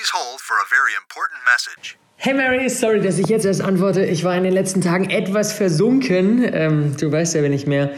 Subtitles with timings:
[0.00, 1.98] Please hold for a very important message.
[2.16, 4.02] Hey Mary, sorry, dass ich jetzt erst antworte.
[4.02, 6.42] Ich war in den letzten Tagen etwas versunken.
[6.42, 7.92] Ähm, du weißt ja, wenn ich mir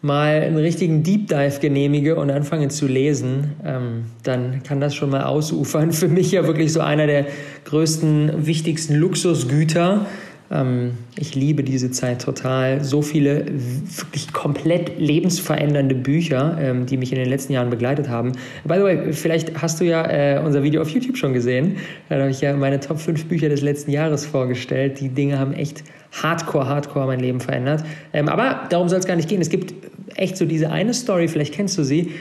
[0.00, 5.10] mal einen richtigen Deep Dive genehmige und anfange zu lesen, ähm, dann kann das schon
[5.10, 5.92] mal ausufern.
[5.92, 7.26] Für mich ja wirklich so einer der
[7.66, 10.06] größten, wichtigsten Luxusgüter.
[10.52, 12.84] Ähm, ich liebe diese Zeit total.
[12.84, 18.32] So viele wirklich komplett lebensverändernde Bücher, ähm, die mich in den letzten Jahren begleitet haben.
[18.64, 21.76] By the way, vielleicht hast du ja äh, unser Video auf YouTube schon gesehen.
[22.08, 25.00] Da habe ich ja meine Top 5 Bücher des letzten Jahres vorgestellt.
[25.00, 25.84] Die Dinge haben echt
[26.22, 27.84] hardcore, hardcore mein Leben verändert.
[28.12, 29.40] Ähm, aber darum soll es gar nicht gehen.
[29.40, 29.74] Es gibt
[30.16, 32.12] echt so diese eine Story, vielleicht kennst du sie,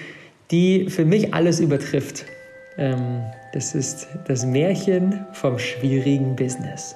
[0.49, 2.25] die für mich alles übertrifft.
[2.77, 3.21] Ähm,
[3.53, 6.95] das ist das Märchen vom schwierigen Business.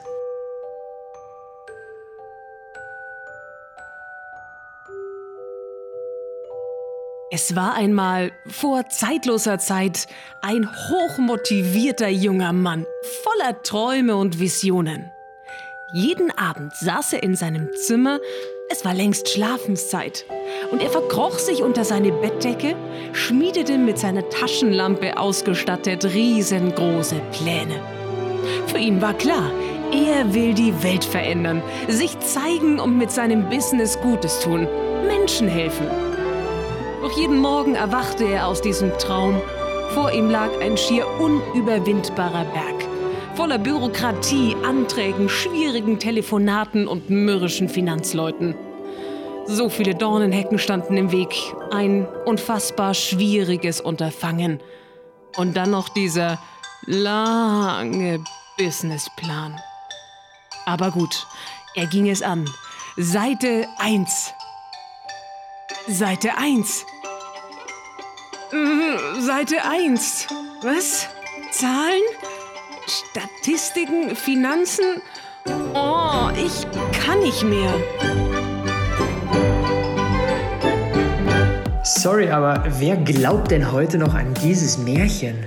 [7.31, 10.07] Es war einmal vor zeitloser Zeit
[10.43, 12.85] ein hochmotivierter junger Mann,
[13.23, 15.11] voller Träume und Visionen.
[15.91, 18.19] Jeden Abend saß er in seinem Zimmer,
[18.69, 20.25] es war längst Schlafenszeit,
[20.71, 22.75] und er verkroch sich unter seine Bettdecke,
[23.13, 27.81] schmiedete mit seiner Taschenlampe ausgestattet riesengroße Pläne.
[28.67, 29.51] Für ihn war klar,
[29.91, 34.67] er will die Welt verändern, sich zeigen und mit seinem Business Gutes tun,
[35.07, 36.04] Menschen helfen.
[37.05, 39.39] Doch jeden Morgen erwachte er aus diesem Traum.
[39.93, 42.83] Vor ihm lag ein schier unüberwindbarer Berg.
[43.35, 48.55] Voller Bürokratie, Anträgen, schwierigen Telefonaten und mürrischen Finanzleuten.
[49.45, 51.35] So viele Dornenhecken standen im Weg.
[51.69, 54.59] Ein unfassbar schwieriges Unterfangen.
[55.37, 56.39] Und dann noch dieser
[56.87, 58.19] lange
[58.57, 59.61] Businessplan.
[60.65, 61.27] Aber gut,
[61.75, 62.49] er ging es an.
[62.97, 64.33] Seite 1.
[65.87, 66.83] Seite 1.
[69.19, 70.27] Seite 1.
[70.61, 71.07] Was?
[71.51, 72.01] Zahlen?
[72.87, 74.15] Statistiken?
[74.15, 75.01] Finanzen?
[75.73, 77.73] Oh, ich kann nicht mehr.
[81.83, 85.45] Sorry, aber wer glaubt denn heute noch an dieses Märchen?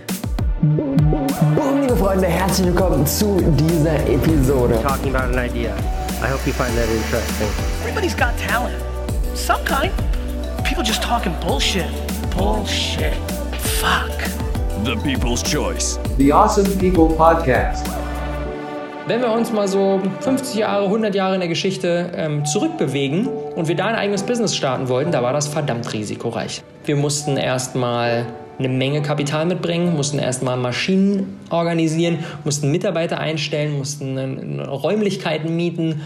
[0.61, 4.81] Boom, liebe Freunde, herzlich willkommen zu dieser Episode.
[4.83, 5.75] talking about an idea.
[6.21, 7.49] I hope you find that interesting.
[7.83, 8.77] Everybody's got talent.
[9.35, 9.93] Some kind.
[10.65, 11.87] People just talking bullshit.
[12.37, 13.15] Bullshit.
[13.81, 14.11] Fuck.
[14.85, 15.99] The People's Choice.
[16.19, 17.87] The Awesome People Podcast.
[19.07, 23.69] Wenn wir uns mal so 50 Jahre, 100 Jahre in der Geschichte ähm, zurückbewegen und
[23.69, 26.63] wir da ein eigenes Business starten wollten, da war das verdammt risikoreich.
[26.85, 28.27] Wir mussten erstmal
[28.59, 36.03] eine Menge Kapital mitbringen, mussten erstmal Maschinen organisieren, mussten Mitarbeiter einstellen, mussten Räumlichkeiten mieten.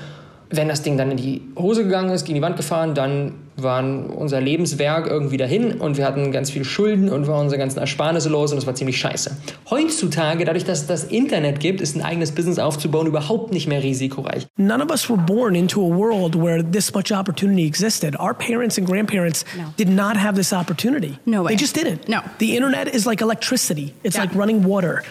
[0.50, 4.07] Wenn das Ding dann in die Hose gegangen ist, gegen die Wand gefahren, dann waren
[4.07, 8.29] unser Lebenswerk irgendwie dahin und wir hatten ganz viel Schulden und waren unsere ganzen Ersparnisse
[8.29, 9.37] los und das war ziemlich scheiße.
[9.71, 13.83] Heutzutage, dadurch, dass es das Internet gibt, ist ein eigenes Business aufzubauen überhaupt nicht mehr
[13.83, 14.47] risikoreich.
[14.57, 18.15] None of us were born into a world where this much opportunity existed.
[18.19, 19.65] Our parents and grandparents No.
[19.77, 21.19] did not have this opportunity.
[21.27, 21.55] No way.
[21.55, 22.09] They just didn't.
[22.09, 22.21] No.
[22.39, 23.93] The internet is like electricity.
[24.03, 24.23] It's Yeah.
[24.25, 25.03] like running water.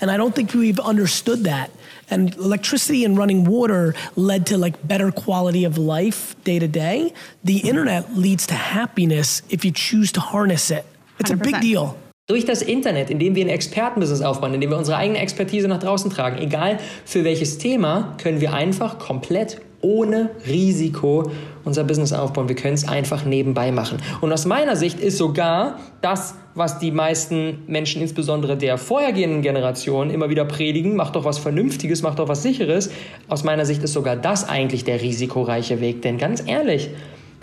[0.00, 1.68] And I don't think we've understood that.
[2.10, 7.12] And electricity and running water led to like better quality of life day to day.
[7.44, 7.68] The mm-hmm.
[7.68, 10.84] internet leads to happiness if you choose to harness it.
[11.18, 11.96] It's a big deal.
[12.28, 16.10] Durch das Internet, indem wir ein Expertenbusiness aufbauen, indem wir unsere eigene Expertise nach draußen
[16.10, 21.30] tragen, egal für welches Thema, können wir einfach komplett ohne Risiko
[21.64, 22.48] unser Business aufbauen.
[22.48, 23.98] Wir können es einfach nebenbei machen.
[24.20, 30.10] Und aus meiner Sicht ist sogar das, was die meisten Menschen, insbesondere der vorhergehenden Generation,
[30.10, 32.90] immer wieder predigen, macht doch was Vernünftiges, macht doch was Sicheres.
[33.28, 36.02] Aus meiner Sicht ist sogar das eigentlich der risikoreiche Weg.
[36.02, 36.90] Denn ganz ehrlich,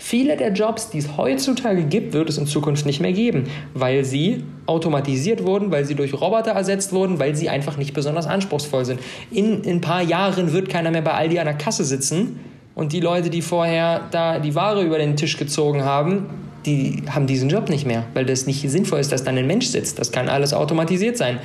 [0.00, 3.44] Viele der Jobs, die es heutzutage gibt, wird es in Zukunft nicht mehr geben,
[3.74, 8.26] weil sie automatisiert wurden, weil sie durch Roboter ersetzt wurden, weil sie einfach nicht besonders
[8.26, 9.00] anspruchsvoll sind.
[9.32, 12.38] In, in ein paar Jahren wird keiner mehr bei Aldi an der Kasse sitzen
[12.76, 16.26] und die Leute, die vorher da die Ware über den Tisch gezogen haben,
[16.64, 19.66] die haben diesen Job nicht mehr, weil das nicht sinnvoll ist, dass dann ein Mensch
[19.66, 19.98] sitzt.
[19.98, 21.40] Das kann alles automatisiert sein.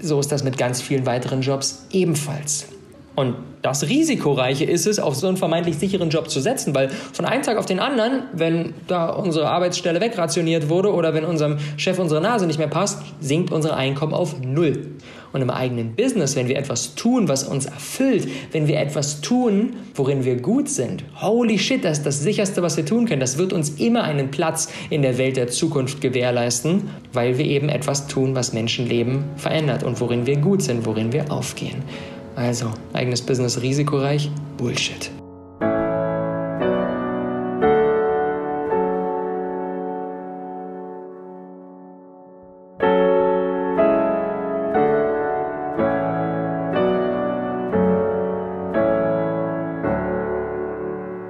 [0.00, 2.66] So ist das mit ganz vielen weiteren Jobs ebenfalls.
[3.20, 7.26] Und das Risikoreiche ist es, auf so einen vermeintlich sicheren Job zu setzen, weil von
[7.26, 11.98] einem Tag auf den anderen, wenn da unsere Arbeitsstelle wegrationiert wurde oder wenn unserem Chef
[11.98, 14.92] unsere Nase nicht mehr passt, sinkt unser Einkommen auf Null.
[15.34, 19.74] Und im eigenen Business, wenn wir etwas tun, was uns erfüllt, wenn wir etwas tun,
[19.94, 23.20] worin wir gut sind, holy shit, das ist das sicherste, was wir tun können.
[23.20, 27.68] Das wird uns immer einen Platz in der Welt der Zukunft gewährleisten, weil wir eben
[27.68, 31.82] etwas tun, was Menschenleben verändert und worin wir gut sind, worin wir aufgehen.
[32.40, 34.30] Also, eigenes Business risikoreich?
[34.56, 35.10] Bullshit.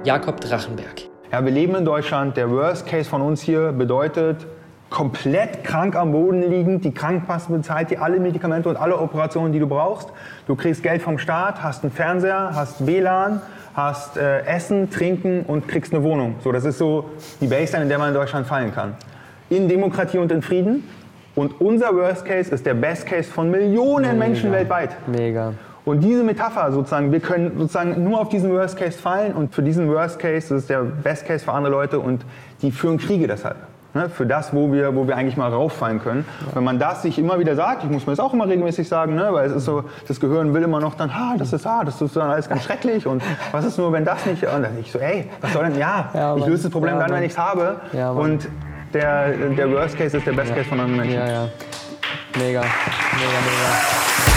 [0.05, 1.09] Jakob Drachenberg.
[1.29, 2.37] Ja, wir leben in Deutschland.
[2.37, 4.47] Der Worst Case von uns hier bedeutet,
[4.91, 6.85] komplett krank am Boden liegend.
[6.85, 10.09] Die Krankenkasse bezahlt dir alle Medikamente und alle Operationen, die du brauchst.
[10.45, 13.41] Du kriegst Geld vom Staat, hast einen Fernseher, hast WLAN,
[13.73, 16.35] hast äh, Essen, Trinken und kriegst eine Wohnung.
[16.43, 17.09] So, das ist so
[17.39, 18.93] die Baseline, in der man in Deutschland fallen kann.
[19.49, 20.83] In Demokratie und in Frieden.
[21.35, 24.25] Und unser Worst Case ist der Best Case von Millionen Mega.
[24.27, 24.89] Menschen weltweit.
[25.07, 25.53] Mega.
[25.85, 29.63] Und diese Metapher sozusagen, wir können sozusagen nur auf diesen Worst Case fallen und für
[29.63, 32.25] diesen Worst Case, das ist der Best Case für andere Leute und
[32.61, 33.55] die führen Kriege deshalb.
[33.93, 36.25] Ne, für das, wo wir, wo wir eigentlich mal rauffallen können.
[36.53, 39.15] Wenn man das sich immer wieder sagt, ich muss mir das auch immer regelmäßig sagen,
[39.15, 41.83] ne, weil es ist so, das Gehirn will immer noch dann, ah, das ist, ah,
[41.83, 43.21] das ist dann alles ganz schrecklich und
[43.51, 46.09] was ist nur, wenn das nicht, und dann ich so, ey, was soll denn, ja,
[46.13, 48.47] Ja, ich löse das Problem Ja, dann, wenn ich es habe Ja, und
[48.93, 51.19] der, der Worst Case ist der Best Case von anderen Menschen.
[51.19, 51.47] Ja, ja.
[52.37, 52.61] Mega.
[52.61, 54.30] Mega, mega.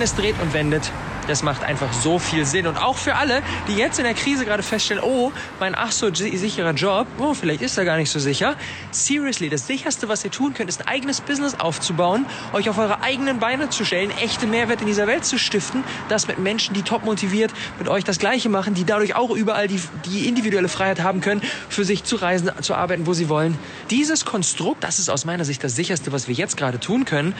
[0.00, 0.90] Wie man es dreht und wendet,
[1.28, 2.66] das macht einfach so viel Sinn.
[2.66, 6.08] Und auch für alle, die jetzt in der Krise gerade feststellen, oh, mein ach so
[6.14, 8.56] si- sicherer Job, oh, vielleicht ist er gar nicht so sicher.
[8.92, 12.24] Seriously, das sicherste, was ihr tun könnt, ist ein eigenes Business aufzubauen,
[12.54, 16.26] euch auf eure eigenen Beine zu stellen, echte Mehrwert in dieser Welt zu stiften, das
[16.28, 19.82] mit Menschen, die top motiviert mit euch das Gleiche machen, die dadurch auch überall die,
[20.06, 23.58] die individuelle Freiheit haben können, für sich zu reisen, zu arbeiten, wo sie wollen.
[23.90, 27.34] Dieses Konstrukt, das ist aus meiner Sicht das sicherste, was wir jetzt gerade tun können.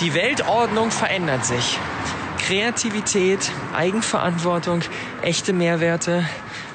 [0.00, 1.78] Die Weltordnung verändert sich.
[2.38, 4.82] Kreativität, Eigenverantwortung,
[5.22, 6.24] echte Mehrwerte,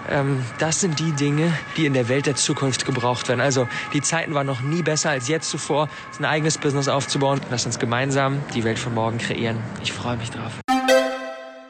[0.09, 3.41] ähm, das sind die Dinge, die in der Welt der Zukunft gebraucht werden.
[3.41, 5.87] Also die Zeiten waren noch nie besser als jetzt zuvor,
[6.19, 7.41] ein eigenes Business aufzubauen.
[7.49, 9.57] Lass uns gemeinsam die Welt von morgen kreieren.
[9.83, 10.51] Ich freue mich drauf.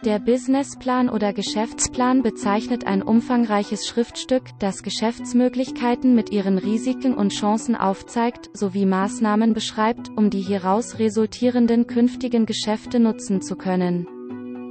[0.04, 7.76] Der Businessplan oder Geschäftsplan bezeichnet ein umfangreiches Schriftstück, das Geschäftsmöglichkeiten mit ihren Risiken und Chancen
[7.76, 14.08] aufzeigt, sowie Maßnahmen beschreibt, um die hieraus resultierenden künftigen Geschäfte nutzen zu können.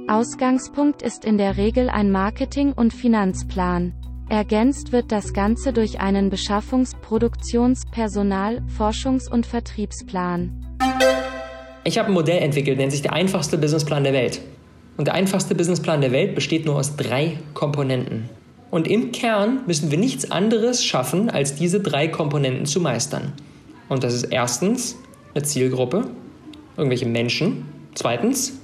[0.09, 3.93] Ausgangspunkt ist in der Regel ein Marketing- und Finanzplan.
[4.27, 10.77] Ergänzt wird das Ganze durch einen Beschaffungs-, Produktions-, Personal-, Forschungs- und Vertriebsplan.
[11.85, 14.41] Ich habe ein Modell entwickelt, nennt sich der einfachste Businessplan der Welt.
[14.97, 18.29] Und der einfachste Businessplan der Welt besteht nur aus drei Komponenten.
[18.69, 23.33] Und im Kern müssen wir nichts anderes schaffen, als diese drei Komponenten zu meistern.
[23.89, 24.97] Und das ist erstens
[25.33, 26.07] eine Zielgruppe,
[26.77, 27.65] irgendwelche Menschen.
[27.93, 28.59] Zweitens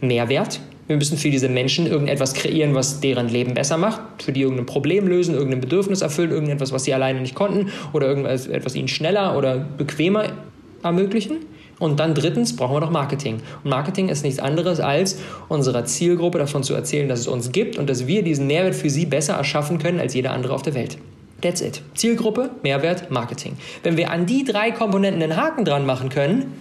[0.00, 0.60] Mehrwert.
[0.86, 4.66] Wir müssen für diese Menschen irgendetwas kreieren, was deren Leben besser macht, für die irgendein
[4.66, 8.86] Problem lösen, irgendein Bedürfnis erfüllen, irgendetwas, was sie alleine nicht konnten oder irgendwas etwas ihnen
[8.86, 10.26] schneller oder bequemer
[10.82, 11.38] ermöglichen.
[11.78, 13.42] Und dann drittens brauchen wir noch Marketing.
[13.62, 15.18] Und Marketing ist nichts anderes als
[15.48, 18.88] unserer Zielgruppe davon zu erzählen, dass es uns gibt und dass wir diesen Mehrwert für
[18.88, 20.96] sie besser erschaffen können als jeder andere auf der Welt.
[21.42, 21.82] That's it.
[21.94, 23.56] Zielgruppe, Mehrwert, Marketing.
[23.82, 26.52] Wenn wir an die drei Komponenten einen Haken dran machen können,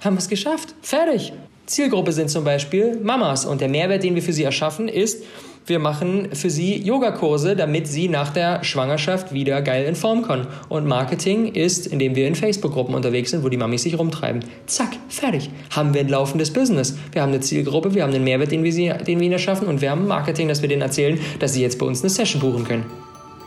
[0.00, 0.74] haben wir es geschafft.
[0.82, 1.32] Fertig.
[1.64, 5.24] Zielgruppe sind zum Beispiel Mamas und der Mehrwert, den wir für sie erschaffen, ist,
[5.68, 10.46] wir machen für sie Yogakurse, damit sie nach der Schwangerschaft wieder geil in Form kommen.
[10.68, 14.44] Und Marketing ist, indem wir in Facebook-Gruppen unterwegs sind, wo die Mamis sich rumtreiben.
[14.66, 15.50] Zack, fertig.
[15.70, 16.96] Haben wir ein laufendes Business.
[17.12, 19.68] Wir haben eine Zielgruppe, wir haben einen Mehrwert, den wir, sie, den wir ihnen erschaffen
[19.68, 22.40] und wir haben Marketing, dass wir denen erzählen, dass sie jetzt bei uns eine Session
[22.40, 22.86] buchen können.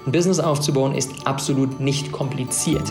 [0.05, 2.83] Ein Business aufzubauen ist absolut nicht kompliziert.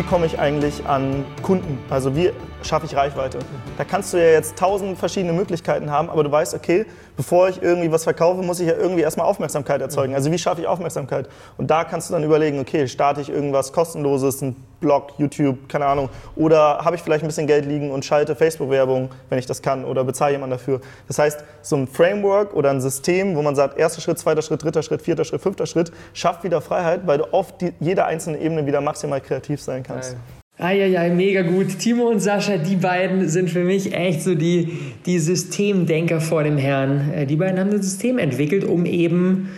[0.00, 1.78] Wie komme ich eigentlich an Kunden?
[1.90, 3.38] Also wie schaffe ich Reichweite?
[3.76, 6.86] Da kannst du ja jetzt tausend verschiedene Möglichkeiten haben, aber du weißt, okay,
[7.18, 10.14] bevor ich irgendwie was verkaufe, muss ich ja irgendwie erstmal Aufmerksamkeit erzeugen.
[10.14, 11.28] Also wie schaffe ich Aufmerksamkeit?
[11.58, 15.86] Und da kannst du dann überlegen, okay, starte ich irgendwas kostenloses, ein Blog, YouTube, keine
[15.86, 19.62] Ahnung, oder habe ich vielleicht ein bisschen Geld liegen und schalte Facebook-Werbung, wenn ich das
[19.62, 20.80] kann, oder bezahle jemanden dafür.
[21.06, 24.62] Das heißt, so ein Framework oder ein System, wo man sagt, erster Schritt, zweiter Schritt,
[24.62, 28.40] dritter Schritt, vierter Schritt, fünfter Schritt, schafft wieder Freiheit, weil du auf die, jeder einzelnen
[28.40, 30.16] Ebene wieder maximal kreativ sein kannst.
[30.58, 31.78] Eieiei, mega gut.
[31.78, 36.58] Timo und Sascha, die beiden sind für mich echt so die, die Systemdenker vor dem
[36.58, 37.12] Herrn.
[37.14, 39.48] Äh, Die beiden haben ein System entwickelt, um eben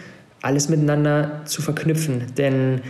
[0.43, 2.26] alles miteinander zu verknüpfen.
[2.38, 2.83] Denn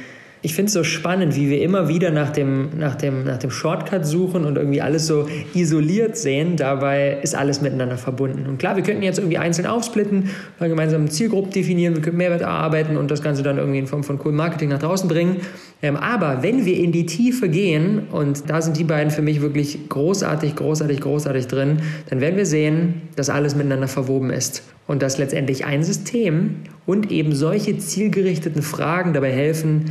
[0.44, 3.52] ich finde es so spannend, wie wir immer wieder nach dem, nach, dem, nach dem
[3.52, 6.56] Shortcut suchen und irgendwie alles so isoliert sehen.
[6.56, 8.46] Dabei ist alles miteinander verbunden.
[8.49, 12.96] Und klar, wir könnten jetzt irgendwie einzeln aufsplitten, gemeinsam Zielgruppen definieren, wir könnten Mehrwert erarbeiten
[12.96, 15.37] und das Ganze dann irgendwie in Form von cool Marketing nach draußen bringen.
[15.80, 19.42] Ähm, aber wenn wir in die Tiefe gehen, und da sind die beiden für mich
[19.42, 21.78] wirklich großartig, großartig, großartig drin,
[22.11, 24.64] dann werden wir sehen, dass alles miteinander verwoben ist.
[24.88, 26.56] Und dass letztendlich ein System
[26.87, 29.84] und eben solche zielgerichteten Fragen dabei helfen,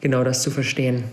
[0.00, 1.04] genau das zu verstehen.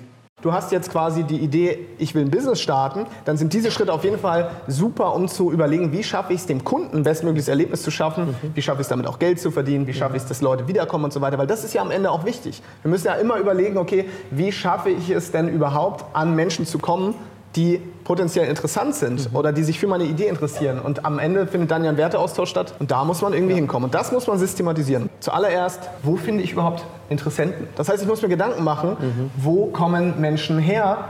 [0.41, 3.91] Du hast jetzt quasi die Idee, ich will ein Business starten, dann sind diese Schritte
[3.91, 7.81] auf jeden Fall super, um zu überlegen, wie schaffe ich es dem Kunden, bestmögliches Erlebnis
[7.81, 8.51] zu schaffen, mhm.
[8.53, 10.67] wie schaffe ich es damit auch Geld zu verdienen, wie schaffe ich es, dass Leute
[10.67, 12.61] wiederkommen und so weiter, weil das ist ja am Ende auch wichtig.
[12.83, 16.77] Wir müssen ja immer überlegen, okay, wie schaffe ich es denn überhaupt, an Menschen zu
[16.77, 17.15] kommen,
[17.55, 19.35] die potenziell interessant sind mhm.
[19.35, 20.79] oder die sich für meine Idee interessieren.
[20.79, 23.57] Und am Ende findet dann ja ein Werteaustausch statt und da muss man irgendwie ja.
[23.57, 23.85] hinkommen.
[23.85, 25.09] Und das muss man systematisieren.
[25.19, 27.67] Zuallererst, wo finde ich überhaupt Interessenten?
[27.75, 29.31] Das heißt, ich muss mir Gedanken machen, mhm.
[29.37, 31.05] wo kommen Menschen her,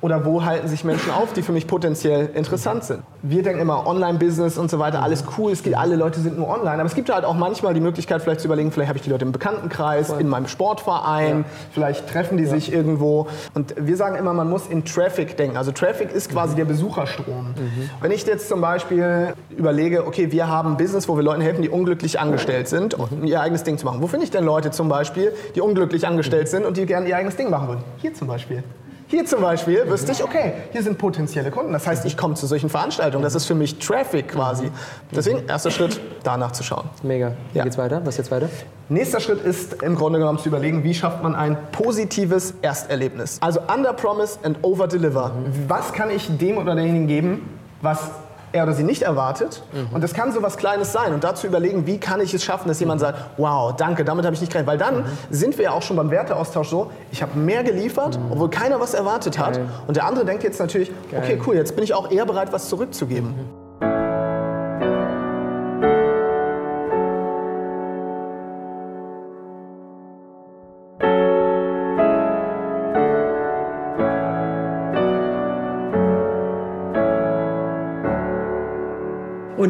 [0.00, 3.02] oder wo halten sich Menschen auf, die für mich potenziell interessant sind.
[3.22, 6.48] Wir denken immer Online-Business und so weiter, alles cool, es geht, alle Leute sind nur
[6.48, 6.76] online.
[6.76, 9.10] Aber es gibt halt auch manchmal die Möglichkeit, vielleicht zu überlegen, vielleicht habe ich die
[9.10, 11.44] Leute im Bekanntenkreis, in meinem Sportverein, ja.
[11.72, 12.50] vielleicht treffen die ja.
[12.50, 13.26] sich irgendwo.
[13.54, 15.56] Und wir sagen immer, man muss in Traffic denken.
[15.56, 16.58] Also Traffic ist quasi mhm.
[16.58, 17.48] der Besucherstrom.
[17.48, 17.90] Mhm.
[18.00, 21.62] Wenn ich jetzt zum Beispiel überlege, okay, wir haben ein Business, wo wir Leuten helfen,
[21.62, 23.04] die unglücklich angestellt sind, mhm.
[23.04, 24.00] um ihr eigenes Ding zu machen.
[24.00, 26.50] Wo finde ich denn Leute zum Beispiel, die unglücklich angestellt mhm.
[26.50, 27.84] sind und die gerne ihr eigenes Ding machen würden?
[27.98, 28.62] Hier zum Beispiel.
[29.10, 31.72] Hier zum Beispiel wüsste ich, okay, hier sind potenzielle Kunden.
[31.72, 33.24] Das heißt, ich komme zu solchen Veranstaltungen.
[33.24, 34.70] Das ist für mich Traffic quasi.
[35.10, 36.88] Deswegen, erster Schritt, danach zu schauen.
[37.02, 37.32] Mega.
[37.52, 37.64] Wie ja.
[37.64, 38.02] geht's weiter?
[38.04, 38.48] Was jetzt weiter?
[38.88, 43.38] Nächster Schritt ist im Grunde genommen zu überlegen, wie schafft man ein positives Ersterlebnis.
[43.40, 45.30] Also under promise and over deliver.
[45.30, 45.64] Mhm.
[45.66, 48.12] Was kann ich dem oder derjenigen geben, was
[48.52, 49.62] er oder sie nicht erwartet.
[49.72, 49.94] Mhm.
[49.94, 51.14] Und das kann so was Kleines sein.
[51.14, 54.34] Und dazu überlegen, wie kann ich es schaffen, dass jemand sagt, wow, danke, damit habe
[54.34, 54.68] ich nicht gerechnet.
[54.68, 55.04] Weil dann mhm.
[55.30, 58.32] sind wir ja auch schon beim Werteaustausch so, ich habe mehr geliefert, mhm.
[58.32, 59.54] obwohl keiner was erwartet hat.
[59.54, 59.66] Geil.
[59.86, 61.22] Und der andere denkt jetzt natürlich, Geil.
[61.22, 63.34] okay, cool, jetzt bin ich auch eher bereit, was zurückzugeben.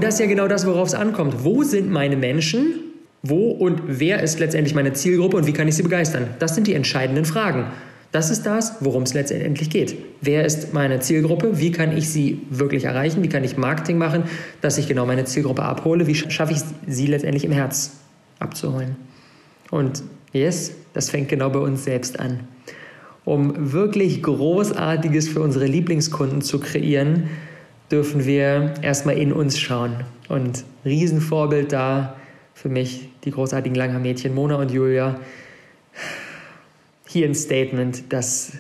[0.00, 1.44] Und das ist ja genau das, worauf es ankommt.
[1.44, 2.72] Wo sind meine Menschen?
[3.22, 6.28] Wo und wer ist letztendlich meine Zielgruppe und wie kann ich sie begeistern?
[6.38, 7.66] Das sind die entscheidenden Fragen.
[8.10, 9.98] Das ist das, worum es letztendlich geht.
[10.22, 11.58] Wer ist meine Zielgruppe?
[11.60, 13.22] Wie kann ich sie wirklich erreichen?
[13.22, 14.22] Wie kann ich Marketing machen,
[14.62, 16.06] dass ich genau meine Zielgruppe abhole?
[16.06, 17.90] Wie schaffe ich sie letztendlich im Herz
[18.38, 18.96] abzuholen?
[19.70, 20.02] Und
[20.32, 22.40] yes, das fängt genau bei uns selbst an.
[23.26, 27.28] Um wirklich Großartiges für unsere Lieblingskunden zu kreieren,
[27.90, 30.04] dürfen wir erstmal in uns schauen.
[30.28, 32.16] Und Riesenvorbild da
[32.54, 35.20] für mich die großartigen Langhaar-Mädchen Mona und Julia.
[37.06, 38.52] Hier ein Statement, das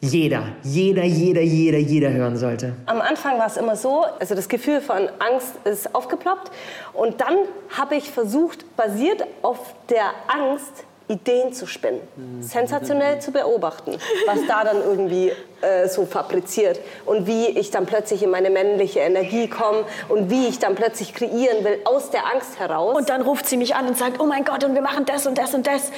[0.00, 2.74] jeder, jeder, jeder, jeder, jeder hören sollte.
[2.86, 6.50] Am Anfang war es immer so, also das Gefühl von Angst ist aufgeploppt
[6.92, 7.36] und dann
[7.70, 12.00] habe ich versucht, basiert auf der Angst, Ideen zu spinnen,
[12.40, 18.22] sensationell zu beobachten, was da dann irgendwie äh, so fabriziert und wie ich dann plötzlich
[18.22, 22.58] in meine männliche Energie komme und wie ich dann plötzlich kreieren will aus der Angst
[22.58, 22.96] heraus.
[22.96, 25.26] Und dann ruft sie mich an und sagt, oh mein Gott, und wir machen das
[25.26, 25.92] und das und das.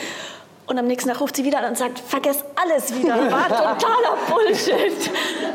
[0.66, 3.16] Und am nächsten Tag ruft sie wieder an und sagt, vergiss alles wieder.
[3.30, 5.10] War totaler Bullshit.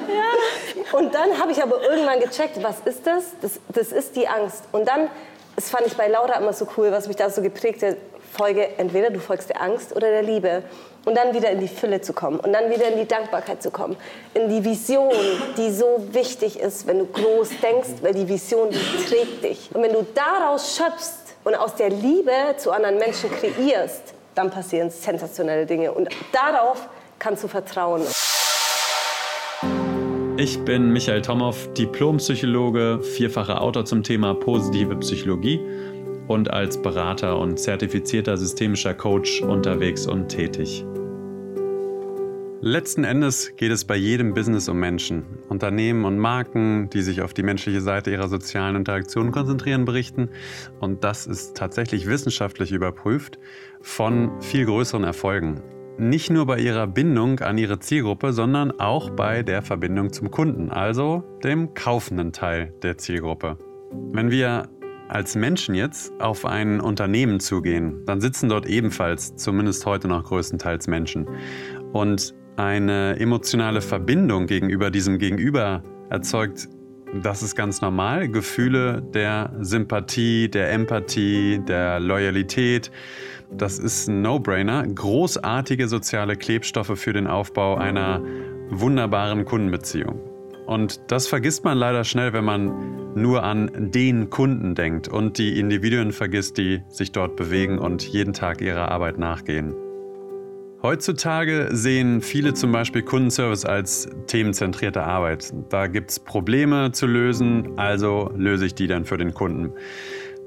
[0.08, 0.98] Ja.
[0.98, 3.24] Und dann habe ich aber irgendwann gecheckt, was ist das?
[3.42, 3.60] das?
[3.70, 4.66] Das ist die Angst.
[4.72, 5.10] Und dann,
[5.56, 7.98] das fand ich bei Laura immer so cool, was mich da so geprägt hat,
[8.32, 10.64] folge entweder du folgst der Angst oder der Liebe.
[11.06, 12.40] Und dann wieder in die Fülle zu kommen.
[12.40, 13.96] Und dann wieder in die Dankbarkeit zu kommen,
[14.34, 15.14] in die Vision,
[15.58, 19.70] die so wichtig ist, wenn du groß denkst, weil die Vision die trägt dich.
[19.74, 24.90] Und wenn du daraus schöpfst und aus der Liebe zu anderen Menschen kreierst, dann passieren
[24.90, 25.92] sensationelle Dinge.
[25.94, 26.88] Und darauf
[27.18, 28.06] kannst du vertrauen.
[30.42, 35.60] Ich bin Michael Tomow, Diplompsychologe, vierfacher Autor zum Thema positive Psychologie
[36.30, 40.86] und als Berater und zertifizierter systemischer Coach unterwegs und tätig.
[42.62, 45.26] Letzten Endes geht es bei jedem Business um Menschen.
[45.50, 50.30] Unternehmen und Marken, die sich auf die menschliche Seite ihrer sozialen Interaktionen konzentrieren, berichten,
[50.80, 53.40] und das ist tatsächlich wissenschaftlich überprüft,
[53.82, 55.62] von viel größeren Erfolgen.
[56.00, 60.72] Nicht nur bei ihrer Bindung an ihre Zielgruppe, sondern auch bei der Verbindung zum Kunden,
[60.72, 63.58] also dem kaufenden Teil der Zielgruppe.
[64.14, 64.70] Wenn wir
[65.10, 70.88] als Menschen jetzt auf ein Unternehmen zugehen, dann sitzen dort ebenfalls, zumindest heute noch größtenteils
[70.88, 71.28] Menschen.
[71.92, 76.70] Und eine emotionale Verbindung gegenüber diesem Gegenüber erzeugt
[77.14, 78.30] Das ist ganz normal.
[78.30, 82.92] Gefühle der Sympathie, der Empathie, der Loyalität.
[83.52, 84.86] Das ist ein No-Brainer.
[84.88, 88.22] Großartige soziale Klebstoffe für den Aufbau einer
[88.70, 90.20] wunderbaren Kundenbeziehung.
[90.68, 95.60] Und das vergisst man leider schnell, wenn man nur an den Kunden denkt und die
[95.60, 99.74] Individuen vergisst, die sich dort bewegen und jeden Tag ihrer Arbeit nachgehen.
[100.82, 105.52] Heutzutage sehen viele zum Beispiel Kundenservice als themenzentrierte Arbeit.
[105.68, 109.74] Da gibt es Probleme zu lösen, also löse ich die dann für den Kunden.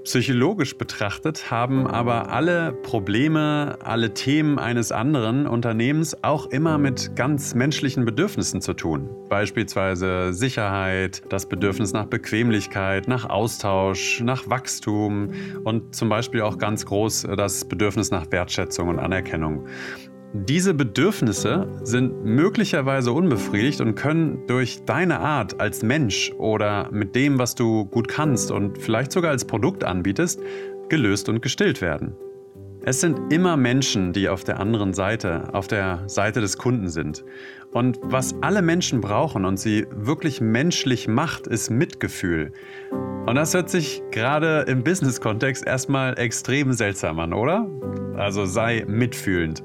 [0.05, 7.55] Psychologisch betrachtet haben aber alle Probleme, alle Themen eines anderen Unternehmens auch immer mit ganz
[7.55, 9.11] menschlichen Bedürfnissen zu tun.
[9.29, 15.31] Beispielsweise Sicherheit, das Bedürfnis nach Bequemlichkeit, nach Austausch, nach Wachstum
[15.63, 19.67] und zum Beispiel auch ganz groß das Bedürfnis nach Wertschätzung und Anerkennung.
[20.35, 27.39] Diese Bedürfnisse sind möglicherweise unbefriedigt und können durch deine Art als Mensch oder mit dem,
[27.39, 30.41] was du gut kannst und vielleicht sogar als Produkt anbietest,
[30.89, 32.17] gelöst und gestillt werden.
[32.85, 37.25] Es sind immer Menschen, die auf der anderen Seite, auf der Seite des Kunden sind.
[37.71, 42.53] Und was alle Menschen brauchen und sie wirklich menschlich macht, ist Mitgefühl.
[43.27, 47.69] Und das hört sich gerade im Business-Kontext erstmal extrem seltsam an, oder?
[48.17, 49.63] Also sei mitfühlend.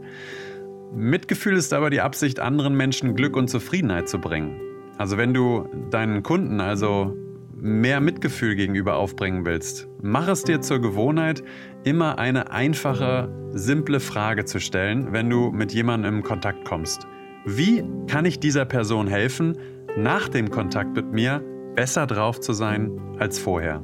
[0.94, 4.60] Mitgefühl ist aber die Absicht, anderen Menschen Glück und Zufriedenheit zu bringen.
[4.98, 7.16] Also wenn du deinen Kunden also
[7.56, 11.44] mehr Mitgefühl gegenüber aufbringen willst, mach es dir zur Gewohnheit,
[11.84, 17.08] immer eine einfache, simple Frage zu stellen, wenn du mit jemandem in Kontakt kommst.
[17.46, 19.58] Wie kann ich dieser Person helfen,
[19.98, 21.44] nach dem Kontakt mit mir
[21.76, 23.84] besser drauf zu sein als vorher?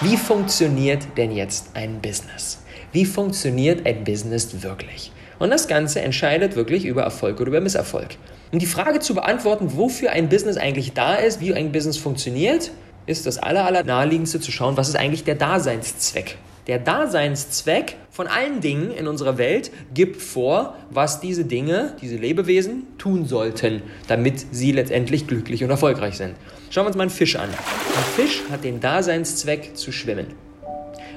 [0.00, 2.62] Wie funktioniert denn jetzt ein Business?
[2.92, 5.12] Wie funktioniert ein Business wirklich?
[5.38, 8.16] Und das Ganze entscheidet wirklich über Erfolg oder über Misserfolg.
[8.52, 12.70] Um die Frage zu beantworten, wofür ein Business eigentlich da ist, wie ein Business funktioniert,
[13.06, 16.38] ist das aller, aller naheliegendste zu schauen, was ist eigentlich der Daseinszweck.
[16.66, 22.88] Der Daseinszweck von allen Dingen in unserer Welt gibt vor, was diese Dinge, diese Lebewesen
[22.98, 26.34] tun sollten, damit sie letztendlich glücklich und erfolgreich sind.
[26.70, 27.48] Schauen wir uns mal einen Fisch an.
[27.48, 30.26] Ein Fisch hat den Daseinszweck zu schwimmen.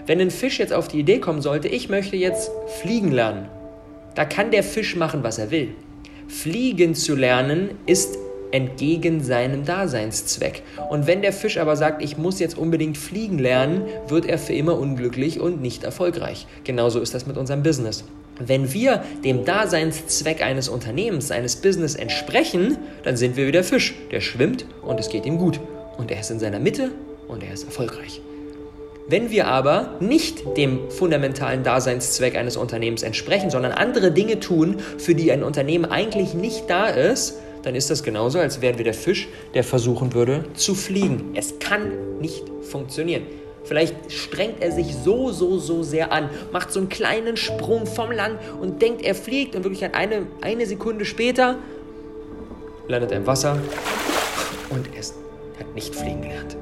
[0.06, 3.48] Wenn ein Fisch jetzt auf die Idee kommen sollte, ich möchte jetzt fliegen lernen,
[4.16, 5.69] da kann der Fisch machen, was er will.
[6.28, 8.17] Fliegen zu lernen ist
[8.52, 10.63] entgegen seinem Daseinszweck.
[10.89, 14.54] Und wenn der Fisch aber sagt, ich muss jetzt unbedingt fliegen lernen, wird er für
[14.54, 16.48] immer unglücklich und nicht erfolgreich.
[16.63, 18.04] Genauso ist das mit unserem Business.
[18.39, 23.93] Wenn wir dem Daseinszweck eines Unternehmens, eines Business entsprechen, dann sind wir wie der Fisch,
[24.12, 25.60] der schwimmt und es geht ihm gut.
[25.98, 26.91] Und er ist in seiner Mitte
[27.28, 28.22] und er ist erfolgreich.
[29.10, 35.15] Wenn wir aber nicht dem fundamentalen Daseinszweck eines Unternehmens entsprechen, sondern andere Dinge tun, für
[35.15, 38.93] die ein Unternehmen eigentlich nicht da ist, dann ist das genauso, als wären wir der
[38.93, 41.32] Fisch, der versuchen würde zu fliegen.
[41.34, 43.24] Es kann nicht funktionieren.
[43.63, 48.12] Vielleicht strengt er sich so, so, so sehr an, macht so einen kleinen Sprung vom
[48.12, 51.58] Land und denkt, er fliegt und wirklich eine, eine Sekunde später
[52.88, 53.58] landet er im Wasser
[54.69, 55.02] und er
[55.60, 56.56] hat nicht fliegen gelernt.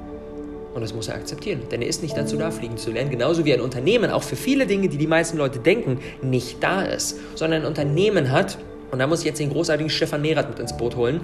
[0.77, 3.09] Und das muss er akzeptieren, denn er ist nicht dazu da, fliegen zu lernen.
[3.09, 6.83] Genauso wie ein Unternehmen auch für viele Dinge, die die meisten Leute denken, nicht da
[6.83, 7.17] ist.
[7.33, 8.59] Sondern ein Unternehmen hat,
[8.91, 11.21] und da muss ich jetzt den großartigen Stefan Mehrath mit ins Boot holen.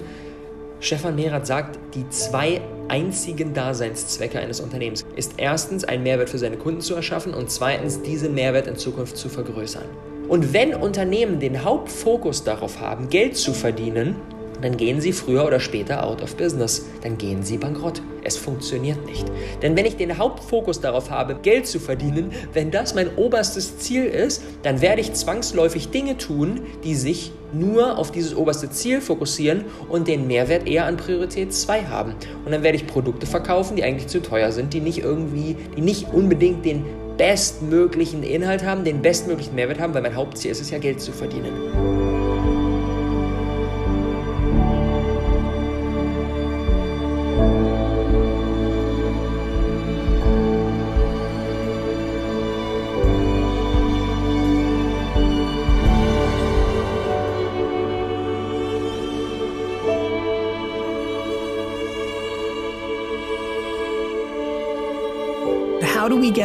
[0.79, 6.57] Stefan Mehrath sagt, die zwei einzigen Daseinszwecke eines Unternehmens ist erstens, einen Mehrwert für seine
[6.57, 9.85] Kunden zu erschaffen und zweitens, diesen Mehrwert in Zukunft zu vergrößern.
[10.29, 14.15] Und wenn Unternehmen den Hauptfokus darauf haben, Geld zu verdienen,
[14.63, 16.85] dann gehen sie früher oder später out of business.
[17.01, 18.01] Dann gehen sie bankrott.
[18.23, 19.25] Es funktioniert nicht.
[19.61, 24.05] Denn wenn ich den Hauptfokus darauf habe, Geld zu verdienen, wenn das mein oberstes Ziel
[24.05, 29.65] ist, dann werde ich zwangsläufig Dinge tun, die sich nur auf dieses oberste Ziel fokussieren
[29.89, 32.15] und den Mehrwert eher an Priorität 2 haben.
[32.45, 35.81] Und dann werde ich Produkte verkaufen, die eigentlich zu teuer sind, die nicht irgendwie, die
[35.81, 36.85] nicht unbedingt den
[37.17, 41.11] bestmöglichen Inhalt haben, den bestmöglichen Mehrwert haben, weil mein Hauptziel ist es ja, Geld zu
[41.11, 42.02] verdienen.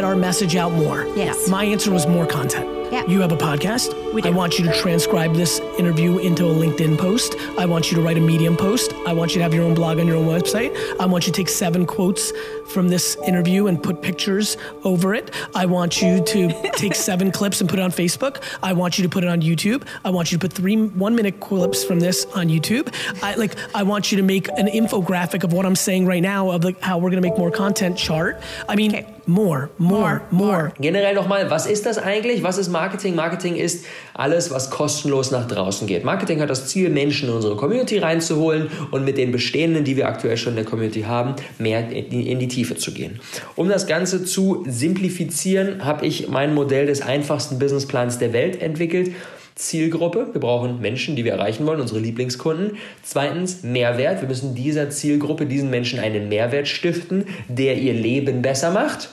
[0.09, 1.07] Our message out more?
[1.17, 1.49] Yes.
[1.49, 2.67] My answer was more content.
[2.91, 3.05] Yeah.
[3.07, 3.93] You have a podcast.
[4.15, 4.29] We do.
[4.29, 7.35] I want you to transcribe this interview into a LinkedIn post.
[7.59, 8.95] I want you to write a Medium post.
[9.07, 10.75] I want you to have your own blog on your own website.
[10.99, 12.33] I want you to take seven quotes
[12.69, 15.35] from this interview and put pictures over it.
[15.55, 18.43] I want you to take seven clips and put it on Facebook.
[18.63, 19.87] I want you to put it on YouTube.
[20.05, 22.93] I want you to put three one minute clips from this on YouTube.
[23.23, 26.51] I like I want you to make an infographic of what I'm saying right now
[26.51, 28.41] of like how we're gonna make more content chart.
[28.69, 30.73] I mean more, more, more.
[30.81, 32.43] Generell nochmal, was ist das eigentlich?
[32.43, 33.15] Was ist Marketing?
[33.15, 33.85] Marketing ist
[34.19, 36.05] alles, was kostenlos nach draußen geht.
[36.05, 40.09] Marketing hat das Ziel, Menschen in unsere Community reinzuholen und mit den bestehenden, die wir
[40.09, 43.21] aktuell schon in der Community haben, mehr in die, Tiefe zu gehen.
[43.55, 49.13] Um das Ganze zu simplifizieren, habe ich mein Modell des einfachsten Businessplans der Welt entwickelt.
[49.55, 50.29] Zielgruppe.
[50.33, 52.77] Wir brauchen Menschen, die wir erreichen wollen, unsere Lieblingskunden.
[53.03, 54.21] Zweitens, Mehrwert.
[54.21, 59.11] Wir müssen dieser Zielgruppe, diesen Menschen einen Mehrwert stiften, der ihr Leben besser macht.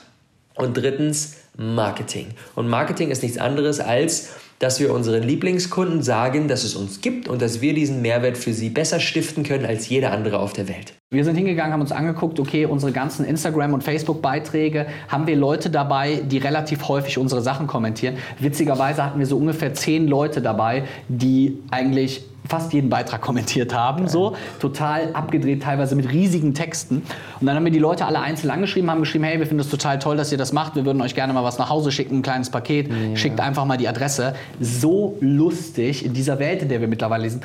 [0.55, 2.27] Und drittens, Marketing.
[2.55, 7.27] Und Marketing ist nichts anderes als, dass wir unseren Lieblingskunden sagen, dass es uns gibt
[7.27, 10.67] und dass wir diesen Mehrwert für sie besser stiften können als jeder andere auf der
[10.67, 10.93] Welt.
[11.11, 15.69] Wir sind hingegangen, haben uns angeguckt, okay, unsere ganzen Instagram- und Facebook-Beiträge, haben wir Leute
[15.69, 18.17] dabei, die relativ häufig unsere Sachen kommentieren.
[18.39, 24.07] Witzigerweise hatten wir so ungefähr zehn Leute dabei, die eigentlich fast jeden Beitrag kommentiert haben,
[24.07, 27.03] so total abgedreht, teilweise mit riesigen Texten.
[27.39, 29.69] Und dann haben wir die Leute alle einzeln angeschrieben, haben geschrieben, hey, wir finden es
[29.69, 32.17] total toll, dass ihr das macht, wir würden euch gerne mal was nach Hause schicken,
[32.17, 34.35] ein kleines Paket, schickt einfach mal die Adresse.
[34.59, 37.43] So lustig in dieser Welt, in der wir mittlerweile sind.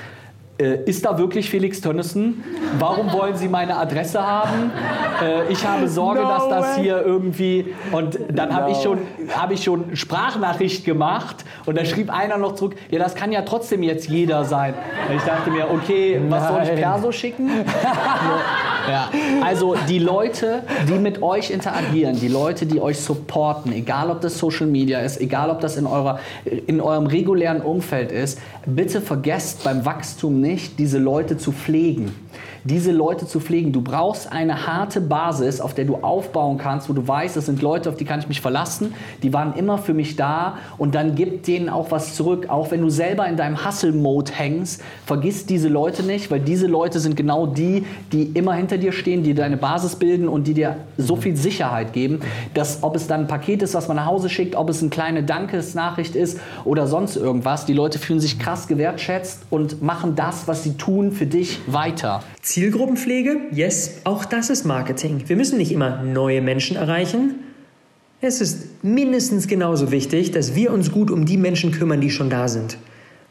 [0.61, 2.45] Äh, ist da wirklich Felix Tönnissen?
[2.79, 4.71] Warum wollen Sie meine Adresse haben?
[5.23, 6.83] Äh, ich habe Sorge, No dass das way.
[6.83, 7.75] hier irgendwie.
[7.93, 8.77] Und dann habe No.
[8.77, 8.99] ich schon
[9.35, 13.43] habe ich schon Sprachnachricht gemacht und da schrieb einer noch zurück, ja, das kann ja
[13.43, 14.75] trotzdem jetzt jeder sein.
[15.09, 16.79] Und ich dachte mir, okay, was soll ich Nein.
[16.79, 17.51] Perso schicken?
[18.89, 19.11] ja.
[19.43, 24.39] Also die Leute, die mit euch interagieren, die Leute, die euch supporten, egal ob das
[24.39, 29.65] Social Media ist, egal ob das in, eurer, in eurem regulären Umfeld ist, bitte vergesst
[29.65, 32.15] beim Wachstum nicht, diese Leute zu pflegen
[32.65, 33.73] diese Leute zu pflegen.
[33.73, 37.63] Du brauchst eine harte Basis, auf der du aufbauen kannst, wo du weißt, das sind
[37.63, 41.15] Leute, auf die kann ich mich verlassen, die waren immer für mich da und dann
[41.15, 42.49] gib denen auch was zurück.
[42.49, 47.01] Auch wenn du selber in deinem Hustle-Mode hängst, vergiss diese Leute nicht, weil diese Leute
[47.01, 50.77] sind genau die, die immer hinter dir stehen, die deine Basis bilden und die dir
[50.99, 52.21] so viel Sicherheit geben,
[52.55, 54.91] dass ob es dann ein Paket ist, was man nach Hause schickt, ob es eine
[54.91, 60.47] kleine Dankesnachricht ist oder sonst irgendwas, die Leute fühlen sich krass gewertschätzt und machen das,
[60.49, 62.23] was sie tun, für dich weiter.
[62.51, 65.23] Zielgruppenpflege, yes, auch das ist Marketing.
[65.29, 67.37] Wir müssen nicht immer neue Menschen erreichen.
[68.21, 72.29] Es ist mindestens genauso wichtig, dass wir uns gut um die Menschen kümmern, die schon
[72.29, 72.77] da sind.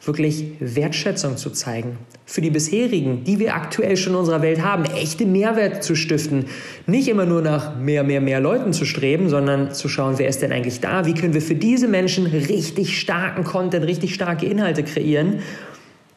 [0.06, 1.98] Wirklich Wertschätzung zu zeigen.
[2.26, 6.46] Für die bisherigen, die wir aktuell schon in unserer Welt haben, echte Mehrwert zu stiften.
[6.88, 10.42] Nicht immer nur nach mehr, mehr, mehr Leuten zu streben, sondern zu schauen, wer ist
[10.42, 11.06] denn eigentlich da?
[11.06, 15.40] Wie können wir für diese Menschen richtig starken Content, richtig starke Inhalte kreieren?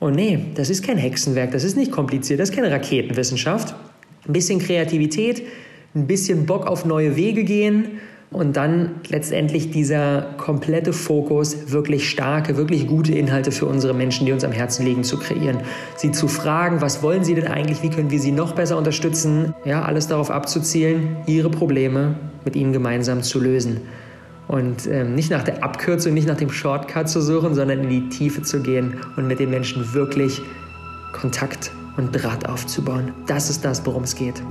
[0.02, 3.76] Oh nee, das ist kein Hexenwerk, das ist nicht kompliziert, das ist keine Raketenwissenschaft.
[4.26, 5.44] Ein bisschen Kreativität,
[5.94, 8.00] ein bisschen Bock auf neue Wege gehen
[8.32, 14.32] und dann letztendlich dieser komplette Fokus, wirklich starke, wirklich gute Inhalte für unsere Menschen, die
[14.32, 15.58] uns am Herzen liegen, zu kreieren.
[15.94, 19.54] Sie zu fragen, was wollen sie denn eigentlich, wie können wir sie noch besser unterstützen?
[19.64, 23.82] Ja, alles darauf abzuzielen, ihre Probleme mit ihnen gemeinsam zu lösen.
[24.48, 28.08] Und ähm, nicht nach der Abkürzung, nicht nach dem Shortcut zu suchen, sondern in die
[28.08, 30.42] Tiefe zu gehen und mit den Menschen wirklich
[31.12, 33.12] Kontakt und Draht aufzubauen.
[33.26, 34.42] Das ist das, worum es geht.